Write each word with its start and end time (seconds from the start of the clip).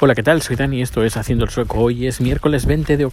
Hola, 0.00 0.14
¿qué 0.14 0.22
tal? 0.22 0.40
Soy 0.42 0.54
Dani, 0.54 0.80
esto 0.80 1.02
es 1.02 1.16
Haciendo 1.16 1.44
el 1.44 1.50
Sueco. 1.50 1.80
Hoy 1.80 2.06
es 2.06 2.20
miércoles 2.20 2.66
20 2.66 2.96
de, 2.96 3.10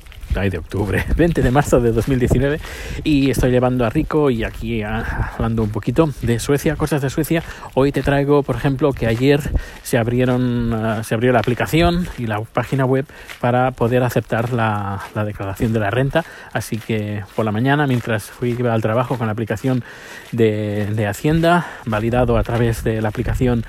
de 0.51 0.57
octubre, 0.59 1.03
20 1.17 1.41
de 1.41 1.49
marzo 1.49 1.81
de 1.81 1.91
2019 1.91 2.59
y 3.03 3.31
estoy 3.31 3.49
llevando 3.49 3.85
a 3.85 3.89
Rico 3.89 4.29
y 4.29 4.43
aquí 4.43 4.83
ah, 4.83 5.31
hablando 5.33 5.63
un 5.63 5.71
poquito 5.71 6.11
de 6.21 6.37
Suecia, 6.37 6.75
cosas 6.75 7.01
de 7.01 7.09
Suecia. 7.09 7.41
Hoy 7.73 7.91
te 7.91 8.03
traigo, 8.03 8.43
por 8.43 8.55
ejemplo, 8.55 8.93
que 8.93 9.07
ayer 9.07 9.39
se 9.81 9.97
abrieron, 9.97 10.73
uh, 10.73 11.03
se 11.03 11.15
abrió 11.15 11.31
la 11.31 11.39
aplicación 11.39 12.07
y 12.19 12.27
la 12.27 12.39
página 12.41 12.85
web 12.85 13.07
para 13.41 13.71
poder 13.71 14.03
aceptar 14.03 14.53
la, 14.53 15.01
la, 15.15 15.25
declaración 15.25 15.73
de 15.73 15.79
la 15.79 15.89
renta. 15.89 16.23
Así 16.53 16.77
que 16.77 17.23
por 17.35 17.45
la 17.45 17.51
mañana, 17.51 17.87
mientras 17.87 18.25
fui 18.25 18.55
al 18.63 18.81
trabajo 18.83 19.17
con 19.17 19.25
la 19.25 19.33
aplicación 19.33 19.83
de, 20.31 21.07
Hacienda, 21.07 21.65
validado 21.85 22.37
a 22.37 22.43
través 22.43 22.83
de 22.83 23.01
la 23.01 23.09
aplicación 23.09 23.63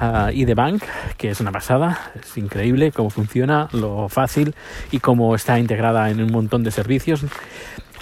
uh, 0.00 0.54
Bank, 0.54 0.82
que 1.16 1.30
es 1.30 1.40
una 1.40 1.52
pasada, 1.52 2.12
es 2.20 2.36
increíble 2.36 2.57
cómo 2.94 3.10
funciona, 3.10 3.68
lo 3.72 4.08
fácil 4.08 4.54
y 4.90 5.00
cómo 5.00 5.34
está 5.34 5.58
integrada 5.58 6.10
en 6.10 6.22
un 6.22 6.32
montón 6.32 6.64
de 6.64 6.70
servicios. 6.70 7.24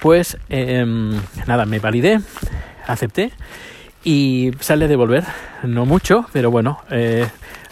Pues 0.01 0.37
eh, 0.49 0.85
nada, 1.47 1.65
me 1.65 1.79
validé, 1.79 2.21
acepté 2.87 3.33
y 4.05 4.53
sale 4.61 4.85
a 4.85 4.89
devolver, 4.89 5.25
no 5.65 5.85
mucho, 5.85 6.27
pero 6.33 6.51
bueno, 6.51 6.81
eh, 6.91 7.27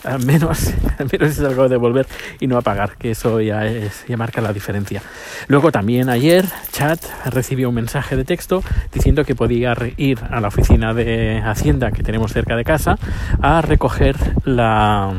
al 0.05 0.25
menos, 0.25 0.73
al 0.99 1.23
es 1.23 1.41
algo 1.41 1.69
de 1.69 1.77
volver 1.77 2.07
y 2.41 2.47
no 2.47 2.59
a 2.59 2.63
pagar, 2.63 2.97
que 2.97 3.13
eso 3.13 3.41
ya, 3.41 3.63
ya 4.09 4.17
marca 4.17 4.41
la 4.41 4.53
diferencia. 4.53 5.03
Luego 5.49 5.73
también 5.73 6.09
ayer, 6.09 6.45
chat, 6.73 7.01
recibió 7.27 7.69
un 7.69 7.77
mensaje 7.77 8.17
de 8.17 8.25
texto 8.25 8.63
diciendo 8.93 9.25
que 9.25 9.35
podía 9.35 9.77
ir 9.97 10.19
a 10.31 10.41
la 10.41 10.49
oficina 10.49 10.93
de 10.93 11.41
Hacienda 11.45 11.91
que 11.91 12.03
tenemos 12.03 12.33
cerca 12.33 12.57
de 12.57 12.65
casa 12.65 12.99
a 13.41 13.63
recoger 13.63 14.17
la, 14.45 15.13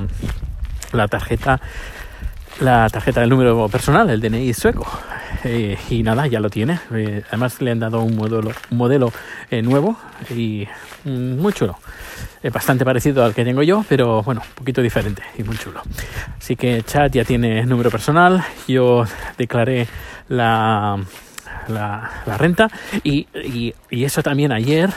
la 0.92 1.08
tarjeta 1.08 1.60
la 2.60 2.90
tarjeta 2.90 3.20
del 3.20 3.30
número 3.30 3.68
personal, 3.68 4.10
el 4.10 4.22
DNI 4.22 4.54
sueco. 4.54 4.88
Eh, 5.44 5.78
y 5.90 6.04
nada, 6.04 6.26
ya 6.28 6.40
lo 6.40 6.50
tiene. 6.50 6.80
Eh, 6.94 7.22
además 7.28 7.62
le 7.62 7.72
han 7.72 7.80
dado 7.80 8.02
un 8.02 8.16
modelo, 8.16 8.52
un 8.72 8.78
modelo 8.78 9.12
eh, 9.52 9.62
nuevo 9.62 9.98
y 10.30 10.68
mm, 11.04 11.38
muy 11.38 11.54
chulo. 11.54 11.78
bastante 12.52 12.86
parecido 12.86 13.24
al 13.24 13.34
que 13.34 13.44
tengo 13.44 13.62
yo, 13.62 13.84
pero 13.88 14.24
bueno, 14.24 14.42
un 14.48 14.54
poquito 14.56 14.82
diferente 14.82 15.22
y 15.38 15.44
muy 15.44 15.58
chulo. 15.58 15.82
Así 16.38 16.56
que 16.56 16.82
chat 16.84 17.14
ya 17.14 17.26
tiene 17.26 17.66
número 17.66 17.92
personal. 17.92 18.44
Yo 18.68 19.06
declaré 19.38 19.88
la, 20.30 20.98
la, 21.68 22.38
renta. 22.38 22.70
Y, 23.04 23.28
y, 23.34 23.74
eso 24.04 24.22
también 24.22 24.52
ayer 24.52 24.90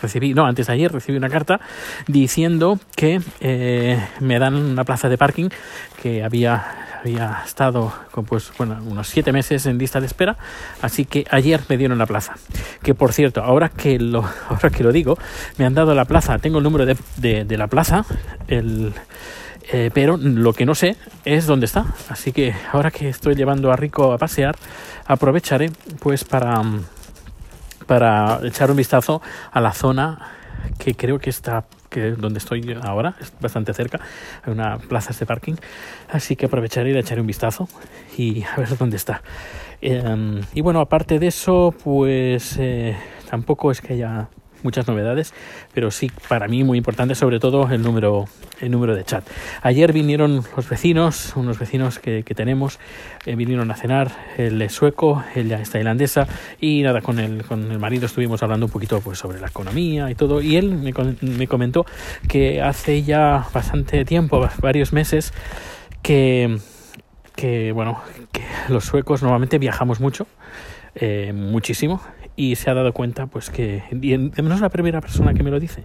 recibí, 0.00 0.32
no, 0.34 0.46
antes 0.46 0.66
de 0.66 0.72
ayer 0.72 0.90
recibí 0.90 1.18
una 1.18 1.28
carta 1.28 1.60
diciendo 2.06 2.78
que 2.96 3.20
eh, 3.40 4.02
me 4.20 4.38
dan 4.38 4.54
una 4.54 4.84
plaza 4.84 5.08
de 5.08 5.18
parking 5.18 5.48
que 6.02 6.24
había 6.24 6.86
había 7.00 7.42
estado 7.46 7.92
con, 8.10 8.24
pues, 8.24 8.52
bueno, 8.58 8.78
unos 8.86 9.08
siete 9.08 9.32
meses 9.32 9.64
en 9.66 9.78
lista 9.78 10.00
de 10.00 10.06
espera, 10.06 10.36
así 10.82 11.06
que 11.06 11.24
ayer 11.30 11.60
me 11.68 11.76
dieron 11.76 11.98
la 11.98 12.06
plaza. 12.06 12.34
Que 12.82 12.94
por 12.94 13.12
cierto, 13.12 13.42
ahora 13.42 13.70
que 13.70 13.98
lo, 13.98 14.22
ahora 14.48 14.70
que 14.70 14.84
lo 14.84 14.92
digo, 14.92 15.18
me 15.56 15.64
han 15.64 15.74
dado 15.74 15.94
la 15.94 16.04
plaza, 16.04 16.38
tengo 16.38 16.58
el 16.58 16.64
número 16.64 16.86
de, 16.86 16.96
de, 17.16 17.44
de 17.44 17.56
la 17.56 17.68
plaza, 17.68 18.04
el, 18.48 18.92
eh, 19.72 19.90
pero 19.92 20.16
lo 20.16 20.52
que 20.52 20.66
no 20.66 20.74
sé 20.74 20.96
es 21.24 21.46
dónde 21.46 21.66
está. 21.66 21.86
Así 22.08 22.32
que 22.32 22.54
ahora 22.72 22.90
que 22.90 23.08
estoy 23.08 23.34
llevando 23.34 23.72
a 23.72 23.76
Rico 23.76 24.12
a 24.12 24.18
pasear, 24.18 24.56
aprovecharé 25.06 25.70
pues 26.00 26.24
para, 26.24 26.62
para 27.86 28.40
echar 28.44 28.70
un 28.70 28.76
vistazo 28.76 29.22
a 29.52 29.60
la 29.60 29.72
zona 29.72 30.18
que 30.78 30.94
creo 30.94 31.18
que 31.18 31.30
está 31.30 31.64
que 31.88 32.12
donde 32.12 32.38
estoy 32.38 32.78
ahora, 32.82 33.16
es 33.20 33.32
bastante 33.40 33.74
cerca, 33.74 34.00
hay 34.44 34.52
una 34.52 34.78
plaza 34.78 35.12
de 35.12 35.26
parking, 35.26 35.54
así 36.08 36.36
que 36.36 36.46
aprovecharé 36.46 36.92
de 36.92 37.00
echar 37.00 37.20
un 37.20 37.26
vistazo 37.26 37.68
y 38.16 38.44
a 38.44 38.56
ver 38.56 38.78
dónde 38.78 38.96
está. 38.96 39.22
Eh, 39.82 40.40
y 40.54 40.60
bueno, 40.60 40.80
aparte 40.80 41.18
de 41.18 41.26
eso, 41.26 41.74
pues 41.82 42.56
eh, 42.58 42.96
tampoco 43.28 43.72
es 43.72 43.80
que 43.80 43.94
haya 43.94 44.28
muchas 44.62 44.86
novedades, 44.86 45.32
pero 45.74 45.90
sí 45.90 46.10
para 46.28 46.48
mí 46.48 46.64
muy 46.64 46.78
importante 46.78 47.14
sobre 47.14 47.38
todo 47.38 47.68
el 47.70 47.82
número, 47.82 48.26
el 48.60 48.70
número 48.70 48.94
de 48.94 49.04
chat. 49.04 49.24
Ayer 49.62 49.92
vinieron 49.92 50.44
los 50.56 50.68
vecinos, 50.68 51.32
unos 51.36 51.58
vecinos 51.58 51.98
que, 51.98 52.22
tenemos, 52.22 52.78
eh, 53.26 53.34
vinieron 53.34 53.70
a 53.70 53.74
cenar, 53.74 54.12
el 54.36 54.68
sueco, 54.70 55.24
ella 55.34 55.60
es 55.60 55.70
tailandesa 55.70 56.26
y 56.60 56.82
nada, 56.82 57.00
con 57.00 57.18
el, 57.18 57.44
con 57.44 57.70
el 57.70 57.78
marido 57.78 58.06
estuvimos 58.06 58.42
hablando 58.42 58.66
un 58.66 58.72
poquito 58.72 59.00
pues 59.00 59.18
sobre 59.18 59.40
la 59.40 59.48
economía 59.48 60.10
y 60.10 60.14
todo 60.14 60.40
y 60.40 60.56
él 60.56 60.76
me, 60.76 60.92
me 61.20 61.46
comentó 61.46 61.84
que 62.28 62.62
hace 62.62 63.02
ya 63.02 63.46
bastante 63.52 64.04
tiempo, 64.04 64.46
varios 64.60 64.92
meses, 64.92 65.32
que, 66.02 66.58
que 67.34 67.72
bueno, 67.72 68.00
que 68.32 68.42
los 68.68 68.84
suecos 68.84 69.22
normalmente 69.22 69.58
viajamos 69.58 70.00
mucho, 70.00 70.26
eh, 70.94 71.32
muchísimo 71.34 72.00
y 72.40 72.56
se 72.56 72.70
ha 72.70 72.74
dado 72.74 72.94
cuenta 72.94 73.26
pues 73.26 73.50
que 73.50 73.82
y 73.90 74.16
no 74.16 74.54
es 74.54 74.60
la 74.62 74.70
primera 74.70 75.02
persona 75.02 75.34
que 75.34 75.42
me 75.42 75.50
lo 75.50 75.60
dice 75.60 75.84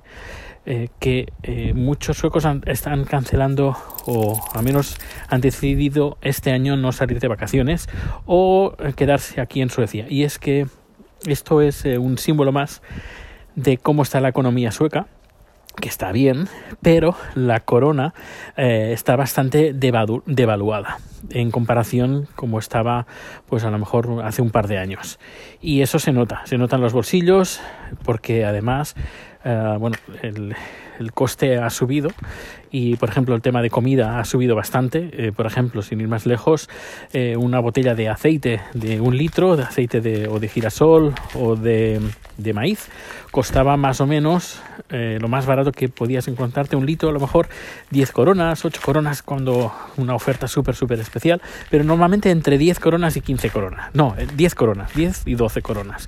eh, 0.65 0.87
que 0.99 1.27
eh, 1.43 1.73
muchos 1.73 2.17
suecos 2.17 2.45
han, 2.45 2.63
están 2.65 3.03
cancelando 3.03 3.75
o 4.05 4.41
al 4.53 4.63
menos 4.63 4.95
han 5.27 5.41
decidido 5.41 6.17
este 6.21 6.51
año 6.51 6.77
no 6.77 6.93
salir 6.93 7.19
de 7.19 7.27
vacaciones 7.27 7.89
o 8.25 8.73
quedarse 8.95 9.41
aquí 9.41 9.61
en 9.61 9.69
Suecia. 9.69 10.07
Y 10.09 10.23
es 10.23 10.39
que 10.39 10.65
esto 11.27 11.61
es 11.61 11.85
eh, 11.85 11.97
un 11.97 12.17
símbolo 12.17 12.51
más 12.51 12.81
de 13.55 13.77
cómo 13.77 14.01
está 14.01 14.21
la 14.21 14.29
economía 14.29 14.71
sueca 14.71 15.07
que 15.75 15.89
está 15.89 16.11
bien, 16.11 16.47
pero 16.81 17.15
la 17.35 17.59
corona 17.59 18.13
eh, 18.57 18.91
está 18.93 19.15
bastante 19.15 19.73
devaluada 19.73 20.99
en 21.29 21.51
comparación 21.51 22.27
como 22.35 22.59
estaba 22.59 23.07
pues 23.47 23.63
a 23.63 23.71
lo 23.71 23.79
mejor 23.79 24.23
hace 24.23 24.41
un 24.41 24.51
par 24.51 24.67
de 24.67 24.77
años. 24.77 25.19
Y 25.61 25.81
eso 25.81 25.99
se 25.99 26.11
nota 26.11 26.41
se 26.45 26.57
nota 26.57 26.75
en 26.75 26.81
los 26.81 26.93
bolsillos 26.93 27.61
porque 28.03 28.45
además 28.45 28.95
uh, 29.45 29.79
bueno 29.79 29.97
el, 30.21 30.55
el 30.99 31.11
coste 31.13 31.57
ha 31.57 31.69
subido 31.69 32.11
y 32.71 32.95
por 32.97 33.09
ejemplo 33.09 33.35
el 33.35 33.41
tema 33.41 33.61
de 33.61 33.69
comida 33.69 34.19
ha 34.19 34.25
subido 34.25 34.55
bastante. 34.55 35.09
Eh, 35.13 35.31
por 35.31 35.45
ejemplo 35.45 35.81
sin 35.81 36.01
ir 36.01 36.07
más 36.07 36.25
lejos 36.25 36.69
eh, 37.13 37.35
una 37.37 37.59
botella 37.59 37.95
de 37.95 38.09
aceite 38.09 38.61
de 38.73 38.99
un 38.99 39.17
litro 39.17 39.55
de 39.55 39.63
aceite 39.63 40.01
de, 40.01 40.27
o 40.27 40.39
de 40.39 40.47
girasol 40.47 41.13
o 41.35 41.55
de, 41.55 42.01
de 42.37 42.53
maíz 42.53 42.89
costaba 43.31 43.77
más 43.77 44.01
o 44.01 44.07
menos 44.07 44.61
eh, 44.89 45.17
lo 45.21 45.27
más 45.27 45.45
barato 45.45 45.71
que 45.71 45.89
podías 45.89 46.27
encontrarte 46.27 46.75
un 46.75 46.85
litro 46.85 47.09
a 47.09 47.11
lo 47.11 47.19
mejor 47.19 47.47
10 47.91 48.11
coronas 48.11 48.65
8 48.65 48.81
coronas 48.83 49.21
cuando 49.21 49.73
una 49.97 50.15
oferta 50.15 50.47
súper 50.47 50.75
súper 50.75 50.99
especial. 50.99 51.41
Pero 51.69 51.83
normalmente 51.83 52.29
entre 52.29 52.57
10 52.57 52.79
coronas 52.79 53.17
y 53.17 53.21
15 53.21 53.49
coronas. 53.49 53.89
No 53.93 54.15
10 54.35 54.55
coronas 54.55 54.93
10 54.93 55.23
y 55.25 55.35
12 55.35 55.61
coronas. 55.61 56.07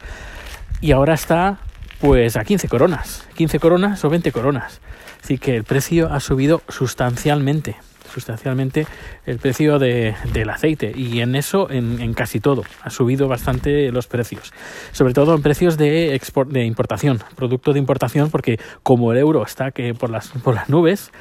Y 0.79 0.91
ahora 0.91 1.15
está 1.15 1.57
pues 1.99 2.37
a 2.37 2.43
15 2.43 2.67
coronas, 2.67 3.27
15 3.35 3.59
coronas 3.59 4.03
o 4.05 4.09
20 4.09 4.31
coronas. 4.31 4.81
Así 5.23 5.37
que 5.37 5.55
el 5.55 5.63
precio 5.63 6.11
ha 6.11 6.19
subido 6.19 6.61
sustancialmente, 6.69 7.75
sustancialmente 8.13 8.87
el 9.25 9.39
precio 9.39 9.79
de, 9.79 10.15
del 10.31 10.49
aceite 10.49 10.93
y 10.95 11.21
en 11.21 11.35
eso 11.35 11.69
en, 11.69 12.13
casi 12.13 12.39
todo 12.39 12.63
ha 12.81 12.89
subido 12.89 13.27
bastante 13.27 13.91
los 13.91 14.07
precios, 14.07 14.53
sobre 14.91 15.13
todo 15.13 15.35
en 15.35 15.41
precios 15.41 15.77
de, 15.77 16.15
export, 16.15 16.51
de 16.51 16.65
importación, 16.65 17.21
producto 17.35 17.73
de 17.73 17.79
importación 17.79 18.29
porque 18.29 18.59
como 18.83 19.11
el 19.11 19.17
euro 19.17 19.43
está 19.43 19.71
que 19.71 19.93
por 19.93 20.09
las, 20.09 20.29
por 20.29 20.55
las 20.55 20.69
nubes, 20.69 21.11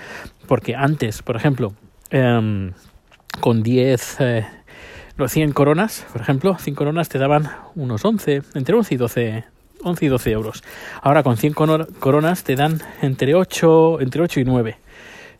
porque 0.47 0.77
antes, 0.77 1.23
por 1.23 1.37
ejemplo, 1.37 1.73
eh, 2.11 2.73
con 3.41 3.63
10... 3.63 4.17
Eh, 4.21 4.47
100 5.27 5.53
coronas, 5.53 6.05
por 6.13 6.21
ejemplo, 6.21 6.59
100 6.59 6.77
coronas 6.77 7.09
te 7.09 7.19
daban 7.19 7.49
unos 7.75 8.05
11, 8.05 8.43
entre 8.53 8.77
11 8.77 8.95
y 8.95 8.97
12 8.99 9.45
11 9.83 10.05
y 10.05 10.09
12 10.09 10.31
euros. 10.31 10.65
Ahora 11.03 11.23
con 11.23 11.37
100 11.37 11.53
coronas 11.53 12.45
te 12.45 12.57
dan 12.57 12.81
entre 13.03 13.35
8, 13.35 14.01
entre 14.01 14.23
8 14.23 14.41
y 14.41 14.45
9. 14.45 14.79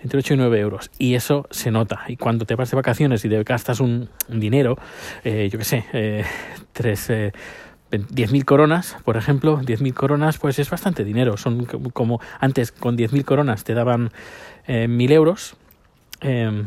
Entre 0.01 0.19
8 0.19 0.35
y 0.35 0.37
9 0.37 0.61
euros. 0.61 0.91
Y 0.99 1.15
eso 1.15 1.47
se 1.51 1.71
nota. 1.71 2.05
Y 2.09 2.17
cuando 2.17 2.45
te 2.45 2.55
vas 2.55 2.71
de 2.71 2.77
vacaciones 2.77 3.25
y 3.25 3.29
te 3.29 3.43
gastas 3.43 3.81
un, 3.81 4.09
un 4.29 4.41
dinero, 4.41 4.79
eh, 5.25 5.49
yo 5.51 5.59
qué 5.59 5.65
sé, 5.65 5.85
eh, 5.93 6.25
3, 6.73 7.11
eh, 7.11 7.33
10.000 7.91 8.45
coronas, 8.45 8.97
por 9.05 9.17
ejemplo, 9.17 9.61
10.000 9.61 9.95
coronas, 9.95 10.39
pues 10.39 10.59
es 10.59 10.69
bastante 10.69 11.05
dinero. 11.05 11.37
Son 11.37 11.65
como 11.65 12.21
antes 12.41 12.73
con 12.73 12.97
10.000 12.97 13.25
coronas 13.25 13.65
te 13.65 13.75
daban 13.75 14.11
eh, 14.67 14.87
1.000 14.89 15.13
euros. 15.13 15.57
Eh, 16.21 16.65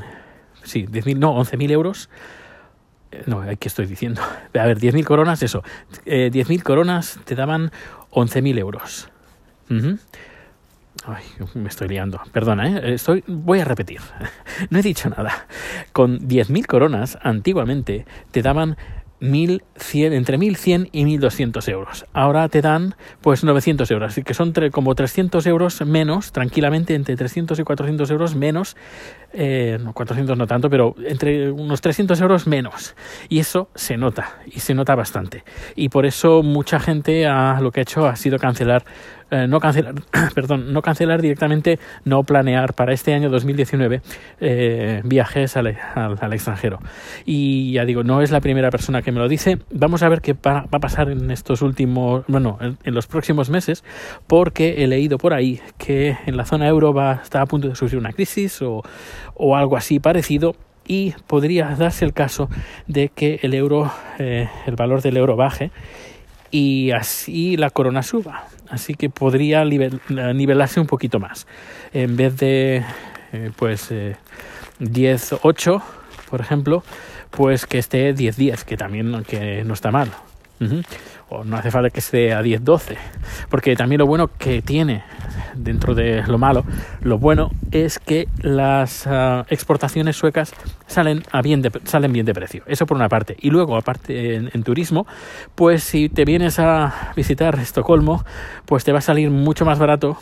sí, 0.63 0.85
10.000, 0.85 1.17
no, 1.17 1.35
11.000 1.35 1.71
euros 1.71 2.09
no, 3.25 3.43
¿qué 3.59 3.67
estoy 3.67 3.85
diciendo? 3.85 4.21
A 4.53 4.65
ver, 4.65 4.79
10.000 4.79 5.03
coronas, 5.03 5.43
eso. 5.43 5.63
Eh, 6.05 6.29
10.000 6.31 6.63
coronas 6.63 7.19
te 7.25 7.35
daban 7.35 7.71
11.000 8.11 8.57
euros. 8.59 9.09
Uh. 9.69 9.97
Ay, 11.05 11.23
me 11.53 11.69
estoy 11.69 11.87
liando. 11.87 12.19
Perdona, 12.31 12.67
¿eh? 12.67 12.97
Voy 13.27 13.59
a 13.59 13.65
repetir. 13.65 14.01
No 14.69 14.79
he 14.79 14.81
dicho 14.81 15.09
nada. 15.09 15.47
Con 15.93 16.27
10.000 16.27 16.65
coronas, 16.65 17.17
antiguamente, 17.21 18.05
te 18.31 18.41
daban 18.41 18.75
1100, 19.19 20.13
entre 20.13 20.37
1100 20.37 20.89
y 20.91 21.05
1200 21.05 21.67
euros. 21.67 22.05
Ahora 22.13 22.47
te 22.49 22.61
dan 22.61 22.95
pues 23.21 23.43
900 23.43 23.89
euros, 23.91 24.11
así 24.11 24.23
que 24.23 24.33
son 24.33 24.53
como 24.71 24.95
300 24.95 25.45
euros 25.47 25.81
menos, 25.85 26.31
tranquilamente 26.31 26.95
entre 26.95 27.15
300 27.15 27.59
y 27.59 27.63
400 27.63 28.09
euros 28.11 28.35
menos, 28.35 28.75
eh, 29.33 29.77
no 29.81 29.93
400 29.93 30.37
no 30.37 30.47
tanto, 30.47 30.69
pero 30.69 30.95
entre 31.05 31.51
unos 31.51 31.81
300 31.81 32.19
euros 32.21 32.47
menos. 32.47 32.95
Y 33.29 33.39
eso 33.39 33.69
se 33.75 33.97
nota, 33.97 34.39
y 34.45 34.59
se 34.59 34.73
nota 34.73 34.95
bastante. 34.95 35.43
Y 35.75 35.89
por 35.89 36.05
eso 36.05 36.41
mucha 36.43 36.79
gente 36.79 37.27
ha, 37.27 37.59
lo 37.61 37.71
que 37.71 37.81
ha 37.81 37.83
hecho 37.83 38.07
ha 38.07 38.15
sido 38.15 38.37
cancelar 38.37 38.83
eh, 39.31 39.47
no 39.47 39.59
cancelar, 39.59 39.95
perdón, 40.35 40.73
no 40.73 40.81
cancelar 40.81 41.21
directamente, 41.21 41.79
no 42.05 42.23
planear 42.23 42.73
para 42.73 42.93
este 42.93 43.13
año 43.13 43.29
2019 43.29 44.01
eh, 44.39 45.01
viajes 45.03 45.55
al, 45.57 45.77
al, 45.95 46.33
extranjero. 46.33 46.79
Y 47.25 47.73
ya 47.73 47.85
digo, 47.85 48.03
no 48.03 48.21
es 48.21 48.31
la 48.31 48.41
primera 48.41 48.69
persona 48.71 49.01
que 49.01 49.11
me 49.11 49.19
lo 49.19 49.27
dice. 49.27 49.59
Vamos 49.71 50.03
a 50.03 50.09
ver 50.09 50.21
qué 50.21 50.33
va, 50.33 50.65
a 50.71 50.79
pasar 50.79 51.09
en 51.09 51.31
estos 51.31 51.61
últimos, 51.61 52.23
bueno, 52.27 52.57
en, 52.61 52.93
los 52.93 53.07
próximos 53.07 53.49
meses, 53.49 53.83
porque 54.27 54.83
he 54.83 54.87
leído 54.87 55.17
por 55.17 55.33
ahí 55.33 55.61
que 55.77 56.17
en 56.25 56.37
la 56.37 56.45
zona 56.45 56.67
euro 56.67 56.93
va, 56.93 57.19
está 57.23 57.41
a 57.41 57.45
punto 57.45 57.69
de 57.69 57.75
sufrir 57.75 57.99
una 57.99 58.13
crisis 58.13 58.61
o, 58.61 58.83
o 59.35 59.55
algo 59.55 59.77
así 59.77 59.99
parecido 59.99 60.55
y 60.89 61.13
podría 61.27 61.75
darse 61.75 62.03
el 62.03 62.13
caso 62.13 62.49
de 62.87 63.09
que 63.09 63.39
el 63.43 63.53
euro, 63.53 63.91
eh, 64.17 64.49
el 64.65 64.75
valor 64.75 65.01
del 65.01 65.17
euro 65.17 65.37
baje 65.37 65.71
y 66.51 66.91
así 66.91 67.57
la 67.57 67.69
corona 67.69 68.03
suba. 68.03 68.45
Así 68.69 68.93
que 68.93 69.09
podría 69.09 69.63
nivelarse 69.65 70.79
un 70.79 70.87
poquito 70.87 71.19
más. 71.19 71.47
En 71.93 72.15
vez 72.15 72.37
de 72.37 72.83
eh, 73.33 73.51
pues 73.55 73.91
eh, 73.91 74.15
10-8, 74.79 75.81
por 76.29 76.41
ejemplo, 76.41 76.83
pues 77.31 77.65
que 77.65 77.79
esté 77.79 78.13
10-10, 78.13 78.63
que 78.63 78.77
también 78.77 79.23
que 79.23 79.63
no 79.63 79.73
está 79.73 79.91
mal. 79.91 80.11
O 81.29 81.43
no 81.45 81.55
hace 81.55 81.71
falta 81.71 81.89
que 81.89 81.99
esté 81.99 82.33
a 82.33 82.41
10-12, 82.41 82.97
porque 83.49 83.75
también 83.75 83.99
lo 83.99 84.07
bueno 84.07 84.29
que 84.37 84.61
tiene 84.61 85.03
dentro 85.63 85.95
de 85.95 86.23
lo 86.23 86.37
malo, 86.37 86.63
lo 87.01 87.17
bueno 87.17 87.51
es 87.71 87.99
que 87.99 88.27
las 88.41 89.05
ah, 89.07 89.45
exportaciones 89.49 90.15
suecas 90.15 90.53
salen, 90.87 91.23
a 91.31 91.41
bien 91.41 91.61
de, 91.61 91.71
salen 91.83 92.13
bien 92.13 92.25
de 92.25 92.33
precio. 92.33 92.63
Eso 92.65 92.85
por 92.85 92.97
una 92.97 93.09
parte. 93.09 93.35
Y 93.39 93.49
luego, 93.49 93.77
aparte, 93.77 94.35
en, 94.35 94.63
turismo, 94.63 95.07
pues 95.55 95.83
si 95.83 96.09
te 96.09 96.25
vienes 96.25 96.59
a 96.59 97.11
visitar 97.15 97.57
Estocolmo, 97.59 98.23
pues 98.65 98.83
te 98.83 98.91
va 98.91 98.99
a 98.99 99.01
salir 99.01 99.29
mucho 99.29 99.65
más 99.65 99.79
barato, 99.79 100.17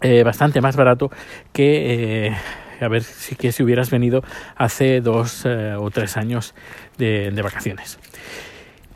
eh, 0.00 0.22
bastante 0.22 0.60
más 0.60 0.76
barato 0.76 1.10
que... 1.52 2.26
Eh, 2.26 2.36
a 2.78 2.88
ver 2.88 3.02
si 3.02 3.36
que 3.36 3.52
si 3.52 3.62
hubieras 3.62 3.88
venido 3.88 4.22
hace 4.54 5.00
dos 5.00 5.46
eh, 5.46 5.74
o 5.78 5.90
tres 5.90 6.18
años 6.18 6.54
de, 6.98 7.30
de 7.30 7.40
vacaciones. 7.40 7.98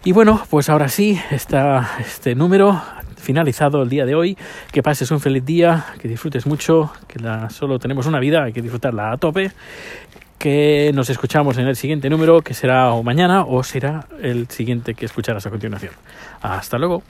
Y 0.05 0.12
bueno, 0.12 0.43
pues 0.50 0.69
ahora 0.69 0.88
sí, 0.88 1.20
está 1.31 1.97
este 1.99 2.35
número 2.35 2.82
finalizado 3.20 3.82
el 3.82 3.88
día 3.88 4.05
de 4.05 4.14
hoy. 4.14 4.37
Que 4.72 4.82
pases 4.82 5.11
un 5.11 5.20
feliz 5.20 5.44
día, 5.44 5.87
que 5.99 6.08
disfrutes 6.08 6.46
mucho, 6.46 6.93
que 7.06 7.19
la, 7.19 7.50
solo 7.50 7.78
tenemos 7.78 8.06
una 8.06 8.19
vida, 8.19 8.44
hay 8.44 8.52
que 8.52 8.62
disfrutarla 8.62 9.12
a 9.12 9.17
tope. 9.17 9.52
Que 10.38 10.90
nos 10.94 11.11
escuchamos 11.11 11.58
en 11.58 11.69
el 11.69 11.76
siguiente 11.76 12.08
número, 12.08 12.40
que 12.40 12.55
será 12.55 12.93
o 12.93 13.02
mañana 13.02 13.44
o 13.44 13.62
será 13.62 14.06
el 14.22 14.49
siguiente 14.49 14.94
que 14.94 15.05
escucharás 15.05 15.46
a 15.46 15.50
continuación. 15.50 15.93
Hasta 16.40 16.78
luego. 16.78 17.02